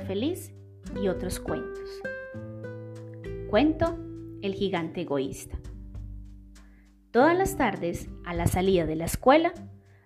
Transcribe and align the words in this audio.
feliz 0.00 0.52
y 1.00 1.08
otros 1.08 1.40
cuentos. 1.40 2.00
Cuento 3.50 3.98
El 4.42 4.54
gigante 4.54 5.02
egoísta. 5.02 5.58
Todas 7.10 7.36
las 7.36 7.56
tardes, 7.56 8.08
a 8.24 8.34
la 8.34 8.46
salida 8.46 8.86
de 8.86 8.96
la 8.96 9.06
escuela, 9.06 9.52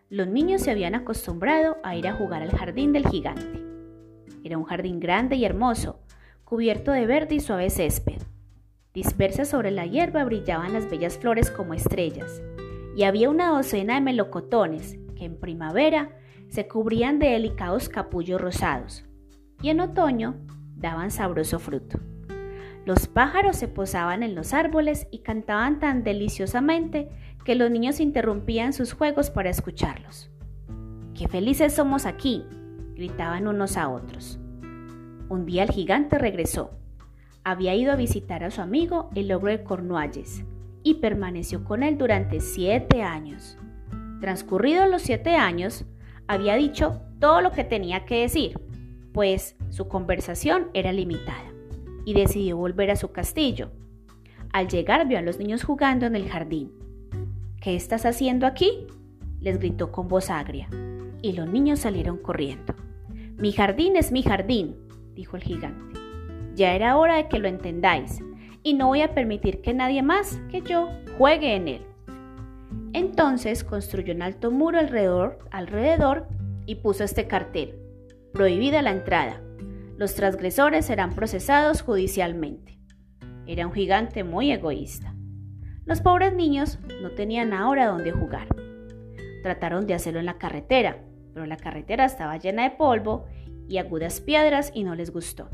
los 0.09 0.29
niños 0.29 0.63
se 0.63 0.71
habían 0.71 0.95
acostumbrado 0.95 1.79
a 1.83 1.97
ir 1.97 2.07
a 2.07 2.15
jugar 2.15 2.43
al 2.43 2.51
jardín 2.51 2.93
del 2.93 3.07
gigante. 3.09 3.65
Era 4.45 4.59
un 4.59 4.65
jardín 4.65 5.01
grande 5.01 5.37
y 5.37 5.45
hermoso, 5.45 6.01
cubierto 6.45 6.93
de 6.93 7.07
verde 7.07 7.37
y 7.37 7.41
suave 7.41 7.71
césped. 7.71 8.23
Dispersas 8.95 9.49
sobre 9.49 9.71
la 9.71 9.87
hierba 9.87 10.25
brillaban 10.25 10.73
las 10.73 10.89
bellas 10.89 11.19
flores 11.19 11.51
como 11.51 11.75
estrellas, 11.75 12.43
y 12.97 13.05
había 13.05 13.31
una 13.31 13.51
docena 13.51 13.95
de 13.95 14.01
melocotones 14.01 14.99
que 15.17 15.25
en 15.25 15.39
primavera 15.39 16.17
se 16.49 16.67
cubrían 16.67 17.19
de 17.19 17.31
delicados 17.31 17.89
capullos 17.89 18.41
rosados 18.41 19.05
y 19.63 19.71
en 19.71 19.81
otoño 19.81 20.37
daban 20.77 21.11
sabroso 21.11 21.59
fruto. 21.59 22.01
Los 22.87 23.09
pájaros 23.09 23.57
se 23.57 23.69
posaban 23.69 24.23
en 24.23 24.35
los 24.35 24.55
árboles 24.55 25.07
y 25.11 25.19
cantaban 25.19 25.79
tan 25.79 26.03
deliciosamente 26.03 27.09
que 27.45 27.55
los 27.55 27.71
niños 27.71 28.01
interrumpían 28.01 28.73
sus 28.73 28.95
juegos 28.95 29.31
para 29.31 29.51
escucharlos. 29.51 30.31
¡Qué 31.15 31.29
felices 31.29 31.75
somos 31.75 32.07
aquí! 32.07 32.45
gritaban 32.95 33.47
unos 33.47 33.77
a 33.77 33.89
otros. 33.89 34.39
Un 35.29 35.47
día 35.47 35.63
el 35.63 35.71
gigante 35.71 36.19
regresó. 36.19 36.71
Había 37.45 37.75
ido 37.75 37.93
a 37.93 37.97
visitar 37.97 38.45
a 38.45 38.51
su 38.51 38.61
amigo 38.61 39.11
el 39.15 39.33
ogro 39.33 39.51
de 39.51 39.63
Cornualles 39.63 40.45
y 40.83 40.95
permaneció 40.95 41.65
con 41.65 41.83
él 41.83 41.99
durante 41.99 42.41
siete 42.41 43.03
años. 43.03 43.57
Transcurridos 44.21 44.89
los 44.89 45.03
siete 45.03 45.37
años, 45.37 45.85
había 46.27 46.57
dicho 46.57 47.01
todo 47.19 47.41
lo 47.41 47.53
que 47.53 47.65
tenía 47.65 48.05
que 48.05 48.23
decir, 48.23 48.59
pues 49.13 49.57
su 49.71 49.89
conversación 49.89 50.69
era 50.75 50.93
limitada, 50.93 51.53
y 52.05 52.15
decidió 52.15 52.57
volver 52.57 52.91
a 52.91 52.97
su 52.97 53.13
castillo. 53.13 53.71
Al 54.53 54.69
llegar 54.69 55.07
vio 55.07 55.19
a 55.19 55.23
los 55.23 55.39
niños 55.39 55.65
jugando 55.65 56.07
en 56.07 56.17
el 56.17 56.29
jardín. 56.29 56.73
¿Qué 57.61 57.77
estás 57.77 58.07
haciendo 58.07 58.47
aquí? 58.47 58.87
les 59.41 59.59
gritó 59.59 59.91
con 59.91 60.09
voz 60.09 60.31
agria, 60.31 60.69
y 61.23 61.33
los 61.33 61.49
niños 61.49 61.81
salieron 61.81 62.19
corriendo. 62.19 62.75
Mi 63.37 63.53
jardín 63.53 63.97
es 63.97 64.13
mi 64.13 64.23
jardín, 64.23 64.77
dijo 65.15 65.37
el 65.37 65.43
gigante. 65.43 65.99
Ya 66.55 66.75
era 66.75 66.97
hora 66.97 67.17
de 67.17 67.29
que 67.29 67.39
lo 67.39 67.49
entendáis, 67.49 68.23
y 68.63 68.75
no 68.75 68.89
voy 68.89 69.03
a 69.03 69.15
permitir 69.15 69.63
que 69.63 69.73
nadie 69.73 70.03
más 70.03 70.41
que 70.51 70.61
yo 70.63 70.91
juegue 71.17 71.55
en 71.55 71.69
él. 71.69 71.83
Entonces 72.93 73.65
construyó 73.65 74.15
un 74.15 74.23
alto 74.23 74.51
muro 74.51 74.79
alrededor, 74.79 75.39
alrededor 75.51 76.27
y 76.67 76.77
puso 76.77 77.05
este 77.05 77.27
cartel. 77.27 77.75
Prohibida 78.33 78.81
la 78.81 78.93
entrada. 78.93 79.41
Los 79.97 80.15
transgresores 80.15 80.87
serán 80.87 81.15
procesados 81.15 81.83
judicialmente. 81.83 82.79
Era 83.47 83.67
un 83.67 83.73
gigante 83.73 84.23
muy 84.23 84.53
egoísta. 84.53 85.15
Los 85.85 86.01
pobres 86.01 86.33
niños 86.33 86.79
no 87.03 87.11
tenían 87.11 87.53
ahora 87.53 87.87
dónde 87.87 88.13
jugar. 88.13 88.47
Trataron 89.43 89.87
de 89.89 89.95
hacerlo 89.95 90.21
en 90.21 90.27
la 90.27 90.39
carretera, 90.39 90.99
pero 91.35 91.45
la 91.47 91.57
carretera 91.57 92.05
estaba 92.05 92.37
llena 92.37 92.63
de 92.63 92.77
polvo 92.77 93.27
y 93.69 93.79
agudas 93.79 94.21
piedras 94.21 94.71
y 94.75 94.85
no 94.85 94.95
les 94.95 95.11
gustó. 95.11 95.49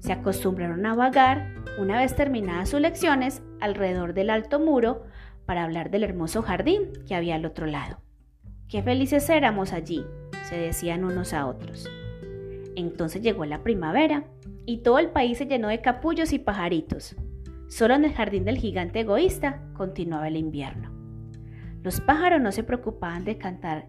Se 0.00 0.12
acostumbraron 0.12 0.84
a 0.86 0.94
vagar, 0.94 1.54
una 1.78 1.98
vez 1.98 2.16
terminadas 2.16 2.70
sus 2.70 2.80
lecciones, 2.80 3.40
alrededor 3.60 4.14
del 4.14 4.30
alto 4.30 4.58
muro 4.58 5.04
para 5.46 5.62
hablar 5.62 5.90
del 5.90 6.02
hermoso 6.02 6.42
jardín 6.42 6.90
que 7.06 7.14
había 7.14 7.36
al 7.36 7.46
otro 7.46 7.66
lado. 7.66 8.00
Qué 8.68 8.82
felices 8.82 9.30
éramos 9.30 9.72
allí, 9.72 10.04
se 10.48 10.56
decían 10.56 11.04
unos 11.04 11.32
a 11.32 11.46
otros. 11.46 11.90
Entonces 12.76 13.22
llegó 13.22 13.44
la 13.44 13.62
primavera 13.62 14.24
y 14.66 14.78
todo 14.78 14.98
el 14.98 15.10
país 15.10 15.38
se 15.38 15.46
llenó 15.46 15.68
de 15.68 15.80
capullos 15.80 16.32
y 16.32 16.38
pajaritos. 16.38 17.16
Solo 17.68 17.94
en 17.94 18.04
el 18.04 18.12
jardín 18.12 18.44
del 18.44 18.58
gigante 18.58 19.00
egoísta 19.00 19.62
continuaba 19.74 20.28
el 20.28 20.36
invierno. 20.36 20.92
Los 21.82 22.00
pájaros 22.00 22.40
no 22.40 22.52
se 22.52 22.62
preocupaban 22.62 23.24
de 23.24 23.38
cantar 23.38 23.88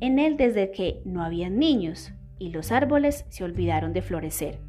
en 0.00 0.18
él 0.18 0.36
desde 0.36 0.70
que 0.70 1.02
no 1.04 1.22
habían 1.22 1.58
niños 1.58 2.12
y 2.38 2.50
los 2.50 2.72
árboles 2.72 3.26
se 3.28 3.44
olvidaron 3.44 3.92
de 3.92 4.02
florecer. 4.02 4.60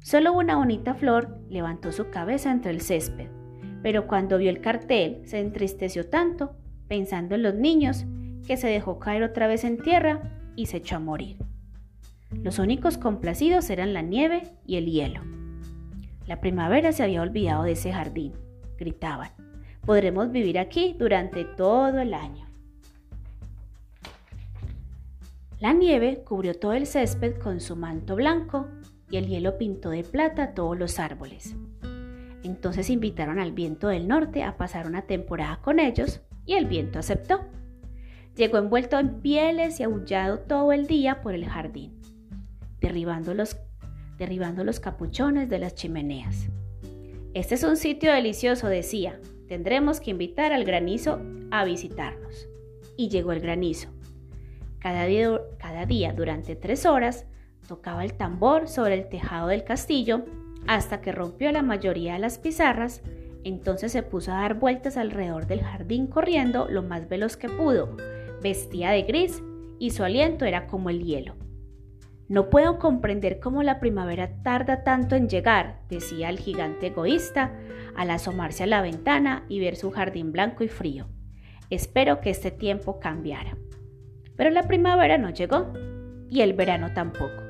Solo 0.00 0.32
una 0.32 0.56
bonita 0.56 0.94
flor 0.94 1.38
levantó 1.48 1.92
su 1.92 2.10
cabeza 2.10 2.50
entre 2.50 2.70
el 2.70 2.80
césped 2.80 3.28
pero 3.82 4.06
cuando 4.06 4.38
vio 4.38 4.50
el 4.50 4.60
cartel 4.60 5.22
se 5.24 5.40
entristeció 5.40 6.08
tanto, 6.08 6.54
pensando 6.88 7.34
en 7.34 7.42
los 7.42 7.54
niños, 7.54 8.06
que 8.46 8.56
se 8.56 8.68
dejó 8.68 8.98
caer 8.98 9.22
otra 9.22 9.46
vez 9.46 9.64
en 9.64 9.78
tierra 9.78 10.20
y 10.56 10.66
se 10.66 10.78
echó 10.78 10.96
a 10.96 11.00
morir. 11.00 11.38
Los 12.30 12.58
únicos 12.58 12.98
complacidos 12.98 13.68
eran 13.70 13.92
la 13.92 14.02
nieve 14.02 14.42
y 14.66 14.76
el 14.76 14.86
hielo. 14.86 15.20
La 16.26 16.40
primavera 16.40 16.92
se 16.92 17.02
había 17.02 17.22
olvidado 17.22 17.64
de 17.64 17.72
ese 17.72 17.92
jardín, 17.92 18.32
gritaban. 18.78 19.30
Podremos 19.84 20.30
vivir 20.30 20.58
aquí 20.58 20.94
durante 20.98 21.44
todo 21.44 21.98
el 21.98 22.14
año. 22.14 22.46
La 25.60 25.72
nieve 25.72 26.22
cubrió 26.24 26.54
todo 26.54 26.72
el 26.72 26.86
césped 26.86 27.36
con 27.36 27.60
su 27.60 27.76
manto 27.76 28.16
blanco 28.16 28.68
y 29.10 29.16
el 29.16 29.28
hielo 29.28 29.58
pintó 29.58 29.90
de 29.90 30.02
plata 30.02 30.54
todos 30.54 30.76
los 30.76 30.98
árboles. 30.98 31.54
Entonces 32.42 32.90
invitaron 32.90 33.38
al 33.38 33.52
viento 33.52 33.88
del 33.88 34.08
norte 34.08 34.42
a 34.42 34.56
pasar 34.56 34.86
una 34.86 35.02
temporada 35.02 35.60
con 35.62 35.78
ellos 35.78 36.20
y 36.46 36.54
el 36.54 36.66
viento 36.66 36.98
aceptó. 36.98 37.44
Llegó 38.36 38.58
envuelto 38.58 38.98
en 38.98 39.20
pieles 39.20 39.78
y 39.78 39.82
aullado 39.82 40.38
todo 40.38 40.72
el 40.72 40.86
día 40.86 41.20
por 41.20 41.34
el 41.34 41.46
jardín, 41.46 42.00
derribando 42.80 43.34
los, 43.34 43.58
derribando 44.16 44.64
los 44.64 44.80
capuchones 44.80 45.50
de 45.50 45.58
las 45.58 45.74
chimeneas. 45.74 46.48
Este 47.34 47.54
es 47.54 47.62
un 47.62 47.76
sitio 47.76 48.12
delicioso, 48.12 48.68
decía. 48.68 49.20
Tendremos 49.48 50.00
que 50.00 50.10
invitar 50.10 50.52
al 50.52 50.64
granizo 50.64 51.20
a 51.50 51.64
visitarnos. 51.64 52.48
Y 52.96 53.10
llegó 53.10 53.32
el 53.32 53.40
granizo. 53.40 53.90
Cada 54.78 55.04
día, 55.04 55.40
cada 55.58 55.84
día 55.84 56.12
durante 56.12 56.56
tres 56.56 56.86
horas 56.86 57.26
tocaba 57.68 58.04
el 58.04 58.14
tambor 58.14 58.68
sobre 58.68 58.94
el 58.94 59.08
tejado 59.08 59.48
del 59.48 59.64
castillo 59.64 60.24
hasta 60.66 61.00
que 61.00 61.12
rompió 61.12 61.52
la 61.52 61.62
mayoría 61.62 62.14
de 62.14 62.18
las 62.18 62.38
pizarras, 62.38 63.02
entonces 63.44 63.92
se 63.92 64.02
puso 64.02 64.32
a 64.32 64.40
dar 64.40 64.54
vueltas 64.54 64.96
alrededor 64.96 65.46
del 65.46 65.62
jardín 65.62 66.06
corriendo 66.06 66.68
lo 66.68 66.82
más 66.82 67.08
veloz 67.08 67.36
que 67.36 67.48
pudo. 67.48 67.96
Vestía 68.42 68.90
de 68.90 69.02
gris 69.02 69.42
y 69.78 69.90
su 69.90 70.02
aliento 70.02 70.44
era 70.44 70.66
como 70.66 70.90
el 70.90 71.04
hielo. 71.04 71.36
No 72.28 72.50
puedo 72.50 72.78
comprender 72.78 73.40
cómo 73.40 73.62
la 73.62 73.78
primavera 73.78 74.42
tarda 74.42 74.84
tanto 74.84 75.16
en 75.16 75.28
llegar, 75.28 75.80
decía 75.88 76.28
el 76.28 76.38
gigante 76.38 76.88
egoísta 76.88 77.52
al 77.94 78.10
asomarse 78.10 78.64
a 78.64 78.66
la 78.66 78.80
ventana 78.80 79.44
y 79.48 79.60
ver 79.60 79.76
su 79.76 79.90
jardín 79.90 80.32
blanco 80.32 80.64
y 80.64 80.68
frío. 80.68 81.06
Espero 81.70 82.20
que 82.20 82.30
este 82.30 82.50
tiempo 82.50 82.98
cambiara. 82.98 83.56
Pero 84.36 84.50
la 84.50 84.62
primavera 84.62 85.18
no 85.18 85.30
llegó 85.30 85.72
y 86.30 86.40
el 86.40 86.54
verano 86.54 86.92
tampoco. 86.94 87.42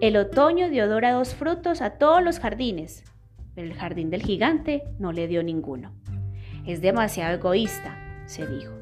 El 0.00 0.16
otoño 0.16 0.70
dio 0.70 0.88
dorados 0.88 1.34
frutos 1.34 1.82
a 1.82 1.98
todos 1.98 2.22
los 2.22 2.40
jardines, 2.40 3.04
pero 3.54 3.66
el 3.66 3.74
jardín 3.74 4.10
del 4.10 4.22
gigante 4.22 4.82
no 4.98 5.12
le 5.12 5.28
dio 5.28 5.42
ninguno. 5.42 5.94
Es 6.66 6.80
demasiado 6.80 7.34
egoísta, 7.34 7.96
se 8.26 8.46
dijo. 8.46 8.72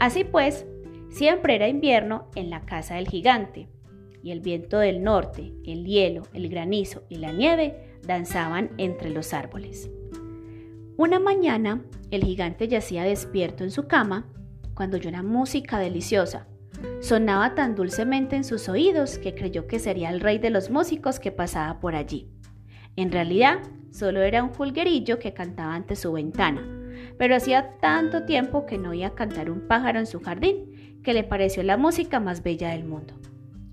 Así 0.00 0.24
pues, 0.24 0.66
siempre 1.14 1.54
era 1.54 1.68
invierno 1.68 2.28
en 2.34 2.50
la 2.50 2.60
casa 2.60 2.96
del 2.96 3.08
gigante, 3.08 3.68
y 4.22 4.30
el 4.30 4.40
viento 4.40 4.78
del 4.78 5.02
norte, 5.02 5.52
el 5.64 5.84
hielo, 5.84 6.22
el 6.32 6.48
granizo 6.48 7.04
y 7.08 7.16
la 7.16 7.32
nieve 7.32 7.98
danzaban 8.06 8.70
entre 8.78 9.10
los 9.10 9.32
árboles. 9.32 9.90
Una 10.96 11.18
mañana, 11.18 11.84
el 12.10 12.24
gigante 12.24 12.68
yacía 12.68 13.04
despierto 13.04 13.64
en 13.64 13.70
su 13.70 13.86
cama 13.86 14.26
cuando 14.74 14.96
oyó 14.96 15.08
una 15.08 15.22
música 15.22 15.78
deliciosa 15.78 16.46
Sonaba 17.00 17.54
tan 17.54 17.74
dulcemente 17.74 18.36
en 18.36 18.44
sus 18.44 18.68
oídos 18.68 19.18
que 19.18 19.34
creyó 19.34 19.66
que 19.66 19.78
sería 19.78 20.10
el 20.10 20.20
rey 20.20 20.38
de 20.38 20.50
los 20.50 20.70
músicos 20.70 21.20
que 21.20 21.32
pasaba 21.32 21.80
por 21.80 21.94
allí. 21.94 22.28
En 22.96 23.12
realidad, 23.12 23.58
solo 23.90 24.22
era 24.22 24.42
un 24.42 24.52
fulguerillo 24.52 25.18
que 25.18 25.34
cantaba 25.34 25.74
ante 25.74 25.96
su 25.96 26.12
ventana, 26.12 26.62
pero 27.18 27.36
hacía 27.36 27.76
tanto 27.80 28.24
tiempo 28.24 28.66
que 28.66 28.78
no 28.78 28.90
oía 28.90 29.14
cantar 29.14 29.50
un 29.50 29.66
pájaro 29.66 29.98
en 29.98 30.06
su 30.06 30.20
jardín 30.20 30.73
que 31.04 31.14
le 31.14 31.22
pareció 31.22 31.62
la 31.62 31.76
música 31.76 32.18
más 32.18 32.42
bella 32.42 32.70
del 32.70 32.84
mundo. 32.84 33.14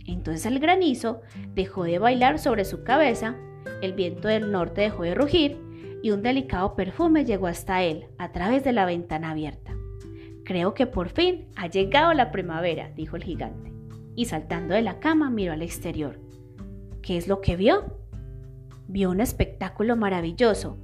Entonces 0.06 0.46
el 0.46 0.60
granizo 0.60 1.22
dejó 1.56 1.86
de 1.86 1.98
bailar 1.98 2.38
sobre 2.38 2.66
su 2.66 2.84
cabeza, 2.84 3.36
el 3.82 3.94
viento 3.94 4.28
del 4.28 4.52
norte 4.52 4.82
dejó 4.82 5.04
de 5.04 5.16
rugir 5.16 5.58
y 6.04 6.12
un 6.12 6.22
delicado 6.22 6.76
perfume 6.76 7.26
llegó 7.26 7.48
hasta 7.48 7.84
él 7.84 8.06
a 8.18 8.32
través 8.32 8.64
de 8.64 8.74
la 8.74 8.86
ventana 8.86 9.32
abierta. 9.32 9.74
Creo 10.44 10.74
que 10.74 10.88
por 10.88 11.10
fin 11.10 11.48
ha 11.56 11.68
llegado 11.68 12.14
la 12.14 12.32
primavera, 12.32 12.92
dijo 12.96 13.16
el 13.16 13.24
gigante, 13.24 13.72
y 14.16 14.26
saltando 14.26 14.74
de 14.74 14.82
la 14.82 15.00
cama 15.00 15.30
miró 15.30 15.54
al 15.54 15.62
exterior. 15.62 16.20
¿Qué 17.02 17.18
es 17.18 17.28
lo 17.28 17.42
que 17.42 17.56
vio? 17.56 17.98
Vio 18.88 19.10
un 19.10 19.22
espectáculo 19.22 19.96
maravilloso. 19.96 20.78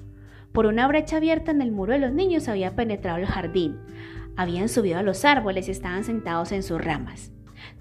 Por 0.51 0.65
una 0.65 0.87
brecha 0.87 1.17
abierta 1.17 1.51
en 1.51 1.61
el 1.61 1.71
muro 1.71 1.93
de 1.93 1.99
los 1.99 2.13
niños 2.13 2.47
había 2.47 2.75
penetrado 2.75 3.17
el 3.17 3.25
jardín. 3.25 3.77
Habían 4.37 4.69
subido 4.69 4.99
a 4.99 5.03
los 5.03 5.25
árboles 5.25 5.67
y 5.67 5.71
estaban 5.71 6.03
sentados 6.03 6.51
en 6.51 6.63
sus 6.63 6.79
ramas. 6.79 7.31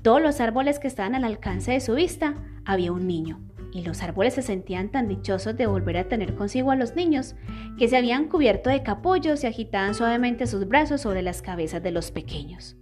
Todos 0.02 0.22
los 0.22 0.40
árboles 0.40 0.78
que 0.78 0.88
estaban 0.88 1.14
al 1.14 1.24
alcance 1.24 1.72
de 1.72 1.80
su 1.80 1.94
vista 1.94 2.34
había 2.64 2.92
un 2.92 3.06
niño, 3.06 3.40
y 3.72 3.82
los 3.82 4.02
árboles 4.02 4.34
se 4.34 4.42
sentían 4.42 4.90
tan 4.90 5.06
dichosos 5.06 5.56
de 5.56 5.66
volver 5.66 5.98
a 5.98 6.08
tener 6.08 6.34
consigo 6.34 6.70
a 6.70 6.76
los 6.76 6.96
niños, 6.96 7.36
que 7.78 7.88
se 7.88 7.96
habían 7.96 8.28
cubierto 8.28 8.70
de 8.70 8.82
capullos 8.82 9.44
y 9.44 9.46
agitaban 9.46 9.94
suavemente 9.94 10.46
sus 10.46 10.66
brazos 10.66 11.02
sobre 11.02 11.22
las 11.22 11.42
cabezas 11.42 11.82
de 11.82 11.90
los 11.90 12.10
pequeños. 12.10 12.76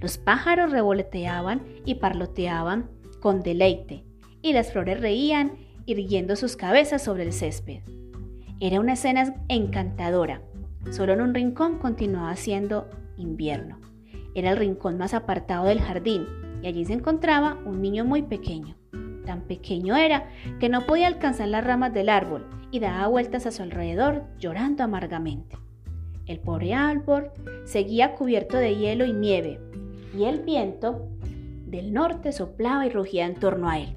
Los 0.00 0.18
pájaros 0.18 0.72
revoloteaban 0.72 1.62
y 1.84 1.94
parloteaban 1.94 2.90
con 3.20 3.42
deleite, 3.42 4.04
y 4.42 4.52
las 4.52 4.72
flores 4.72 5.00
reían 5.00 5.52
irguiendo 5.86 6.34
sus 6.34 6.56
cabezas 6.56 7.02
sobre 7.02 7.22
el 7.22 7.32
césped. 7.32 7.80
Era 8.60 8.80
una 8.80 8.94
escena 8.94 9.34
encantadora. 9.48 10.42
Solo 10.90 11.12
en 11.12 11.20
un 11.20 11.34
rincón 11.34 11.78
continuaba 11.78 12.34
siendo 12.36 12.88
invierno. 13.16 13.78
Era 14.34 14.50
el 14.50 14.56
rincón 14.56 14.98
más 14.98 15.14
apartado 15.14 15.66
del 15.66 15.80
jardín 15.80 16.26
y 16.62 16.66
allí 16.66 16.84
se 16.84 16.94
encontraba 16.94 17.58
un 17.64 17.82
niño 17.82 18.04
muy 18.04 18.22
pequeño. 18.22 18.76
Tan 19.24 19.42
pequeño 19.42 19.96
era 19.96 20.28
que 20.60 20.68
no 20.68 20.86
podía 20.86 21.06
alcanzar 21.06 21.48
las 21.48 21.64
ramas 21.64 21.94
del 21.94 22.08
árbol 22.08 22.46
y 22.70 22.80
daba 22.80 23.06
vueltas 23.06 23.46
a 23.46 23.52
su 23.52 23.62
alrededor 23.62 24.24
llorando 24.38 24.84
amargamente. 24.84 25.56
El 26.26 26.40
pobre 26.40 26.74
árbol 26.74 27.30
seguía 27.64 28.14
cubierto 28.14 28.56
de 28.56 28.76
hielo 28.76 29.04
y 29.04 29.12
nieve 29.12 29.60
y 30.16 30.24
el 30.24 30.40
viento 30.40 31.08
del 31.66 31.92
norte 31.92 32.32
soplaba 32.32 32.86
y 32.86 32.90
rugía 32.90 33.26
en 33.26 33.34
torno 33.34 33.68
a 33.68 33.78
él. 33.78 33.96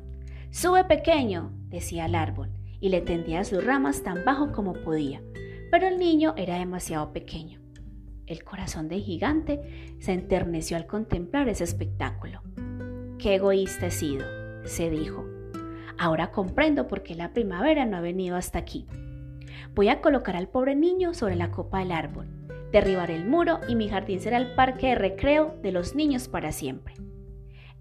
Sube 0.49 0.83
pequeño, 0.83 1.51
decía 1.69 2.05
el 2.05 2.15
árbol, 2.15 2.49
y 2.79 2.89
le 2.89 3.01
tendía 3.01 3.43
sus 3.43 3.63
ramas 3.63 4.03
tan 4.03 4.25
bajo 4.25 4.51
como 4.51 4.73
podía, 4.73 5.21
pero 5.71 5.87
el 5.87 5.99
niño 5.99 6.33
era 6.37 6.57
demasiado 6.57 7.11
pequeño. 7.13 7.59
El 8.27 8.43
corazón 8.43 8.89
del 8.89 9.01
gigante 9.01 9.95
se 9.99 10.11
enterneció 10.11 10.75
al 10.75 10.85
contemplar 10.85 11.47
ese 11.47 11.63
espectáculo. 11.63 12.41
Qué 13.17 13.35
egoísta 13.35 13.87
he 13.87 13.91
sido, 13.91 14.25
se 14.65 14.89
dijo. 14.89 15.25
Ahora 15.97 16.31
comprendo 16.31 16.89
por 16.89 17.03
qué 17.03 17.15
la 17.15 17.31
primavera 17.31 17.85
no 17.85 17.95
ha 17.95 18.01
venido 18.01 18.35
hasta 18.35 18.59
aquí. 18.59 18.85
Voy 19.73 19.87
a 19.87 20.01
colocar 20.01 20.35
al 20.35 20.49
pobre 20.49 20.75
niño 20.75 21.13
sobre 21.13 21.37
la 21.37 21.51
copa 21.51 21.79
del 21.79 21.93
árbol, 21.93 22.27
derribar 22.71 23.11
el 23.11 23.25
muro 23.25 23.61
y 23.69 23.75
mi 23.75 23.87
jardín 23.87 24.19
será 24.19 24.37
el 24.37 24.53
parque 24.55 24.87
de 24.87 24.95
recreo 24.95 25.57
de 25.63 25.71
los 25.71 25.95
niños 25.95 26.27
para 26.27 26.51
siempre. 26.51 26.95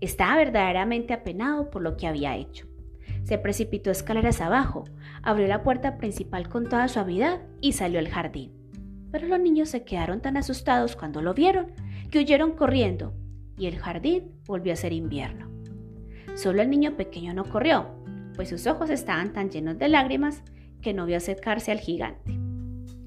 Estaba 0.00 0.36
verdaderamente 0.36 1.12
apenado 1.12 1.70
por 1.70 1.82
lo 1.82 1.96
que 1.96 2.06
había 2.06 2.36
hecho. 2.36 2.68
Se 3.24 3.36
precipitó 3.38 3.90
escaleras 3.90 4.40
abajo, 4.40 4.84
abrió 5.22 5.48
la 5.48 5.64
puerta 5.64 5.98
principal 5.98 6.48
con 6.48 6.68
toda 6.68 6.86
suavidad 6.86 7.40
y 7.60 7.72
salió 7.72 7.98
al 7.98 8.08
jardín. 8.08 8.52
Pero 9.16 9.28
los 9.28 9.40
niños 9.40 9.70
se 9.70 9.82
quedaron 9.82 10.20
tan 10.20 10.36
asustados 10.36 10.94
cuando 10.94 11.22
lo 11.22 11.32
vieron 11.32 11.68
que 12.10 12.18
huyeron 12.18 12.52
corriendo 12.52 13.14
y 13.56 13.64
el 13.64 13.78
jardín 13.78 14.32
volvió 14.44 14.74
a 14.74 14.76
ser 14.76 14.92
invierno. 14.92 15.48
Solo 16.34 16.60
el 16.60 16.68
niño 16.68 16.98
pequeño 16.98 17.32
no 17.32 17.46
corrió, 17.46 17.86
pues 18.34 18.50
sus 18.50 18.66
ojos 18.66 18.90
estaban 18.90 19.32
tan 19.32 19.48
llenos 19.48 19.78
de 19.78 19.88
lágrimas 19.88 20.42
que 20.82 20.92
no 20.92 21.06
vio 21.06 21.16
acercarse 21.16 21.72
al 21.72 21.78
gigante. 21.78 22.38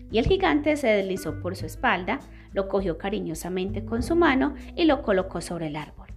Y 0.10 0.18
el 0.18 0.26
gigante 0.26 0.78
se 0.78 0.88
deslizó 0.88 1.40
por 1.42 1.56
su 1.56 1.68
espalda, 1.68 2.22
lo 2.54 2.70
cogió 2.70 2.98
cariñosamente 2.98 3.86
con 3.86 4.02
su 4.02 4.16
mano 4.16 4.56
y 4.76 4.86
lo 4.86 5.04
colocó 5.04 5.42
sobre 5.42 5.68
el 5.68 5.76
árbol. 5.76 6.08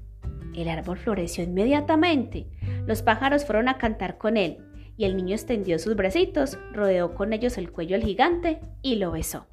El 0.56 0.70
árbol 0.70 0.96
floreció 0.96 1.44
inmediatamente, 1.44 2.46
los 2.86 3.02
pájaros 3.02 3.44
fueron 3.44 3.68
a 3.68 3.76
cantar 3.76 4.16
con 4.16 4.38
él, 4.38 4.56
y 4.96 5.04
el 5.04 5.18
niño 5.18 5.34
extendió 5.34 5.78
sus 5.78 5.96
bracitos, 5.96 6.58
rodeó 6.72 7.14
con 7.14 7.34
ellos 7.34 7.58
el 7.58 7.70
cuello 7.70 7.98
del 7.98 8.06
gigante 8.06 8.58
y 8.80 8.94
lo 8.94 9.10
besó. 9.10 9.48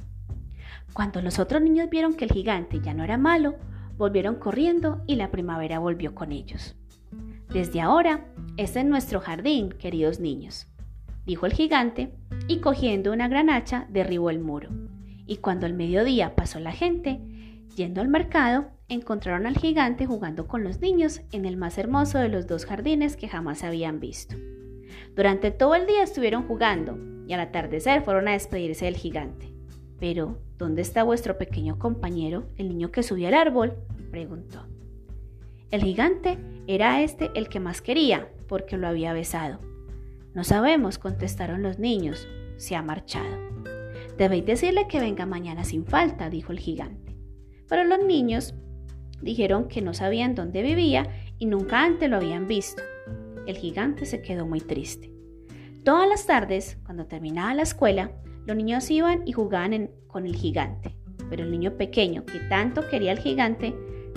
Cuando 0.93 1.21
los 1.21 1.39
otros 1.39 1.61
niños 1.61 1.89
vieron 1.89 2.15
que 2.15 2.25
el 2.25 2.31
gigante 2.31 2.79
ya 2.81 2.93
no 2.93 3.03
era 3.03 3.17
malo, 3.17 3.55
volvieron 3.97 4.35
corriendo 4.35 5.03
y 5.07 5.15
la 5.15 5.31
primavera 5.31 5.79
volvió 5.79 6.15
con 6.15 6.31
ellos. 6.31 6.75
Desde 7.51 7.81
ahora, 7.81 8.25
este 8.57 8.79
es 8.79 8.85
nuestro 8.85 9.19
jardín, 9.19 9.69
queridos 9.69 10.19
niños, 10.19 10.67
dijo 11.25 11.45
el 11.45 11.53
gigante, 11.53 12.13
y 12.47 12.59
cogiendo 12.59 13.11
una 13.11 13.27
gran 13.27 13.49
hacha 13.49 13.87
derribó 13.89 14.29
el 14.29 14.39
muro. 14.39 14.69
Y 15.25 15.37
cuando 15.37 15.65
al 15.65 15.73
mediodía 15.73 16.35
pasó 16.35 16.59
la 16.59 16.71
gente, 16.71 17.19
yendo 17.75 18.01
al 18.01 18.07
mercado, 18.07 18.71
encontraron 18.87 19.45
al 19.45 19.57
gigante 19.57 20.05
jugando 20.05 20.47
con 20.47 20.63
los 20.63 20.79
niños 20.79 21.21
en 21.31 21.45
el 21.45 21.57
más 21.57 21.77
hermoso 21.77 22.17
de 22.17 22.29
los 22.29 22.47
dos 22.47 22.65
jardines 22.65 23.15
que 23.15 23.27
jamás 23.27 23.63
habían 23.63 23.99
visto. 23.99 24.35
Durante 25.15 25.51
todo 25.51 25.75
el 25.75 25.85
día 25.85 26.03
estuvieron 26.03 26.47
jugando 26.47 26.97
y 27.27 27.33
al 27.33 27.41
atardecer 27.41 28.01
fueron 28.03 28.27
a 28.27 28.31
despedirse 28.31 28.85
del 28.85 28.95
gigante. 28.95 29.58
Pero, 29.99 30.37
¿dónde 30.57 30.81
está 30.81 31.03
vuestro 31.03 31.37
pequeño 31.37 31.77
compañero, 31.77 32.45
el 32.57 32.69
niño 32.69 32.91
que 32.91 33.03
subió 33.03 33.27
al 33.27 33.33
árbol? 33.33 33.75
preguntó. 34.11 34.65
El 35.71 35.83
gigante 35.83 36.39
era 36.67 37.01
este 37.01 37.29
el 37.35 37.49
que 37.49 37.59
más 37.59 37.81
quería, 37.81 38.29
porque 38.47 38.77
lo 38.77 38.87
había 38.87 39.13
besado. 39.13 39.59
No 40.33 40.43
sabemos, 40.43 40.97
contestaron 40.97 41.61
los 41.61 41.79
niños. 41.79 42.27
Se 42.57 42.75
ha 42.75 42.81
marchado. 42.81 43.37
Debéis 44.17 44.45
decirle 44.45 44.87
que 44.87 44.99
venga 44.99 45.25
mañana 45.25 45.63
sin 45.63 45.85
falta, 45.85 46.29
dijo 46.29 46.51
el 46.51 46.59
gigante. 46.59 47.15
Pero 47.67 47.83
los 47.83 48.03
niños 48.03 48.55
dijeron 49.21 49.67
que 49.67 49.81
no 49.81 49.93
sabían 49.93 50.35
dónde 50.35 50.61
vivía 50.61 51.07
y 51.37 51.45
nunca 51.45 51.83
antes 51.83 52.09
lo 52.09 52.17
habían 52.17 52.47
visto. 52.47 52.81
El 53.45 53.57
gigante 53.57 54.05
se 54.05 54.21
quedó 54.21 54.45
muy 54.45 54.61
triste. 54.61 55.11
Todas 55.83 56.07
las 56.07 56.25
tardes, 56.25 56.77
cuando 56.83 57.05
terminaba 57.05 57.53
la 57.53 57.61
escuela, 57.61 58.11
los 58.45 58.55
niños 58.55 58.89
iban 58.89 59.23
y 59.25 59.31
jugaban 59.31 59.91
con 60.07 60.25
el 60.25 60.35
gigante, 60.35 60.95
pero 61.29 61.43
el 61.43 61.51
niño 61.51 61.77
pequeño 61.77 62.25
que 62.25 62.39
tanto 62.39 62.87
quería 62.87 63.11
al 63.11 63.19
gigante 63.19 63.75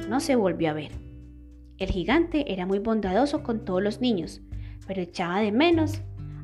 no 0.09 0.21
se 0.21 0.37
volvió 0.37 0.71
a 0.71 0.75
ver. 0.75 0.93
El 1.79 1.91
gigante 1.91 2.53
era 2.53 2.67
muy 2.67 2.79
bondadoso 2.79 3.43
con 3.43 3.65
todos 3.65 3.83
los 3.83 4.01
niños, 4.01 4.41
pero 4.87 5.03
echaba 5.03 5.41
de 5.41 5.53
menos 5.53 6.01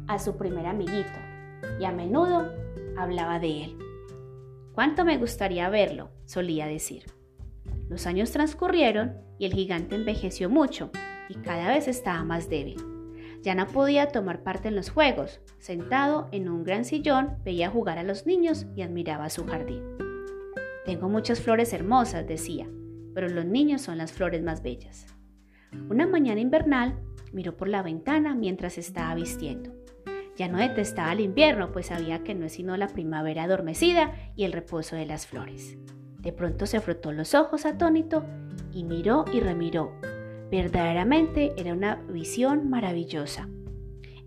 a 0.07 0.19
su 0.19 0.37
primer 0.37 0.67
amiguito 0.67 1.19
y 1.81 1.85
a 1.85 1.93
menudo 1.93 2.53
hablaba 2.97 3.39
de 3.39 3.65
él. 3.65 3.79
¿Cuánto 4.73 5.05
me 5.05 5.19
gustaría 5.19 5.69
verlo? 5.71 6.11
solía 6.25 6.67
decir. 6.67 7.05
Los 7.89 8.07
años 8.07 8.31
transcurrieron 8.33 9.17
y 9.39 9.47
el 9.47 9.55
gigante 9.55 9.95
envejeció 9.95 10.51
mucho 10.51 10.91
y 11.29 11.35
cada 11.35 11.69
vez 11.69 11.89
estaba 11.89 12.23
más 12.25 12.49
débil. 12.49 12.98
Ya 13.43 13.55
no 13.55 13.67
podía 13.67 14.09
tomar 14.09 14.43
parte 14.43 14.69
en 14.69 14.77
los 14.77 14.91
juegos. 14.91 15.41
Sentado 15.59 16.29
en 16.33 16.49
un 16.49 16.65
gran 16.65 16.85
sillón, 16.85 17.39
veía 17.45 17.71
jugar 17.71 17.99
a 17.99 18.03
los 18.03 18.27
niños 18.27 18.67
y 18.75 18.83
admiraba 18.83 19.31
su 19.31 19.47
jardín. 19.47 19.83
Tengo 20.85 21.09
muchas 21.09 21.41
flores 21.41 21.73
hermosas, 21.73 22.27
decía, 22.27 22.69
pero 23.15 23.29
los 23.29 23.45
niños 23.45 23.83
son 23.83 23.99
las 23.99 24.13
flores 24.13 24.43
más 24.43 24.63
bellas. 24.63 25.07
Una 25.91 26.07
mañana 26.07 26.41
invernal 26.41 26.99
miró 27.33 27.57
por 27.57 27.69
la 27.69 27.83
ventana 27.83 28.35
mientras 28.35 28.79
estaba 28.79 29.15
vistiendo. 29.15 29.73
Ya 30.37 30.49
no 30.49 30.59
detestaba 30.59 31.13
el 31.13 31.21
invierno, 31.21 31.73
pues 31.73 31.87
sabía 31.87 32.23
que 32.23 32.35
no 32.35 32.47
es 32.47 32.53
sino 32.53 32.77
la 32.77 32.87
primavera 32.87 33.45
adormecida 33.45 34.15
y 34.37 34.45
el 34.45 34.53
reposo 34.53 34.97
de 34.97 35.05
las 35.05 35.27
flores. 35.27 35.77
De 36.21 36.33
pronto 36.33 36.67
se 36.67 36.81
frotó 36.81 37.13
los 37.13 37.35
ojos 37.35 37.67
atónito 37.67 38.25
y 38.73 38.85
miró 38.85 39.25
y 39.33 39.41
remiró. 39.41 39.93
Verdaderamente 40.51 41.53
era 41.57 41.75
una 41.75 41.97
visión 42.09 42.71
maravillosa. 42.71 43.49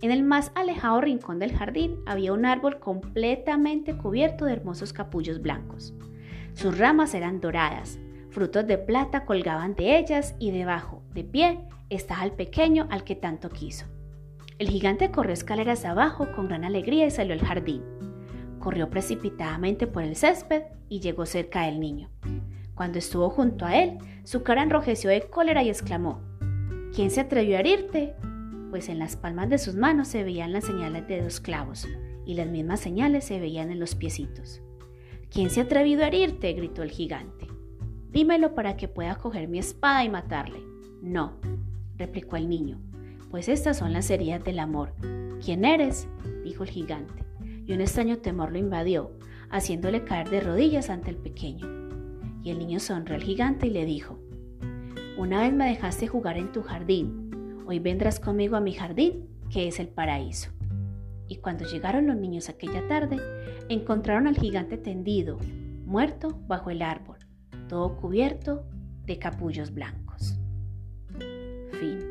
En 0.01 0.11
el 0.11 0.23
más 0.23 0.51
alejado 0.55 1.01
rincón 1.01 1.39
del 1.39 1.55
jardín 1.55 1.97
había 2.05 2.33
un 2.33 2.45
árbol 2.45 2.79
completamente 2.79 3.95
cubierto 3.95 4.45
de 4.45 4.53
hermosos 4.53 4.93
capullos 4.93 5.41
blancos. 5.41 5.93
Sus 6.53 6.77
ramas 6.77 7.13
eran 7.13 7.39
doradas, 7.39 7.99
frutos 8.29 8.65
de 8.67 8.77
plata 8.77 9.25
colgaban 9.25 9.75
de 9.75 9.97
ellas 9.97 10.35
y 10.39 10.51
debajo, 10.51 11.03
de 11.13 11.23
pie, 11.23 11.59
estaba 11.89 12.23
el 12.23 12.31
pequeño 12.31 12.87
al 12.89 13.03
que 13.03 13.15
tanto 13.15 13.49
quiso. 13.49 13.85
El 14.57 14.69
gigante 14.69 15.11
corrió 15.11 15.33
escaleras 15.33 15.85
abajo 15.85 16.31
con 16.35 16.47
gran 16.47 16.65
alegría 16.65 17.07
y 17.07 17.11
salió 17.11 17.33
al 17.33 17.41
jardín. 17.41 17.83
Corrió 18.59 18.89
precipitadamente 18.89 19.87
por 19.87 20.03
el 20.03 20.15
césped 20.15 20.63
y 20.87 20.99
llegó 20.99 21.25
cerca 21.25 21.63
del 21.63 21.79
niño. 21.79 22.09
Cuando 22.75 22.99
estuvo 22.99 23.29
junto 23.29 23.65
a 23.65 23.75
él, 23.75 23.97
su 24.23 24.43
cara 24.43 24.63
enrojeció 24.63 25.09
de 25.09 25.21
cólera 25.21 25.63
y 25.63 25.69
exclamó, 25.69 26.21
¿Quién 26.93 27.11
se 27.11 27.21
atrevió 27.21 27.57
a 27.57 27.59
herirte? 27.59 28.15
Pues 28.69 28.89
en 28.89 28.99
las 28.99 29.15
palmas 29.15 29.49
de 29.49 29.57
sus 29.57 29.75
manos 29.75 30.07
se 30.07 30.23
veían 30.23 30.53
las 30.53 30.65
señales 30.65 31.07
de 31.07 31.21
dos 31.21 31.39
clavos, 31.39 31.87
y 32.25 32.35
las 32.35 32.47
mismas 32.47 32.79
señales 32.79 33.25
se 33.25 33.39
veían 33.39 33.71
en 33.71 33.79
los 33.79 33.95
piecitos. 33.95 34.61
¿Quién 35.29 35.49
se 35.49 35.61
ha 35.61 35.63
atrevido 35.63 36.03
a 36.03 36.07
herirte? 36.07 36.53
gritó 36.53 36.83
el 36.83 36.91
gigante. 36.91 37.47
Dímelo 38.11 38.55
para 38.55 38.75
que 38.75 38.87
pueda 38.87 39.15
coger 39.15 39.47
mi 39.47 39.59
espada 39.59 40.03
y 40.03 40.09
matarle. 40.09 40.59
No, 41.01 41.37
replicó 41.97 42.35
el 42.35 42.49
niño, 42.49 42.81
pues 43.29 43.47
estas 43.47 43.77
son 43.77 43.93
las 43.93 44.09
heridas 44.09 44.43
del 44.43 44.59
amor. 44.59 44.93
¿Quién 45.43 45.65
eres? 45.65 46.07
dijo 46.43 46.63
el 46.63 46.69
gigante 46.69 47.21
y 47.65 47.73
un 47.73 47.81
extraño 47.81 48.17
temor 48.17 48.51
lo 48.51 48.57
invadió, 48.57 49.11
haciéndole 49.49 50.03
caer 50.03 50.29
de 50.29 50.41
rodillas 50.41 50.89
ante 50.89 51.09
el 51.09 51.17
pequeño. 51.17 51.80
Y 52.43 52.51
el 52.51 52.59
niño 52.59 52.79
sonrió 52.79 53.15
al 53.15 53.23
gigante 53.23 53.67
y 53.67 53.69
le 53.69 53.85
dijo, 53.85 54.19
Una 55.17 55.41
vez 55.41 55.53
me 55.53 55.67
dejaste 55.67 56.07
jugar 56.07 56.37
en 56.37 56.51
tu 56.51 56.63
jardín, 56.63 57.63
hoy 57.67 57.79
vendrás 57.79 58.19
conmigo 58.19 58.55
a 58.55 58.61
mi 58.61 58.73
jardín, 58.73 59.27
que 59.49 59.67
es 59.67 59.79
el 59.79 59.87
paraíso. 59.87 60.51
Y 61.27 61.37
cuando 61.37 61.65
llegaron 61.65 62.07
los 62.07 62.17
niños 62.17 62.49
aquella 62.49 62.87
tarde, 62.87 63.17
encontraron 63.69 64.27
al 64.27 64.37
gigante 64.37 64.77
tendido, 64.77 65.37
muerto 65.85 66.39
bajo 66.47 66.71
el 66.71 66.81
árbol, 66.81 67.17
todo 67.69 67.95
cubierto 67.95 68.65
de 69.05 69.17
capullos 69.17 69.73
blancos. 69.73 70.37
Fin. 71.79 72.10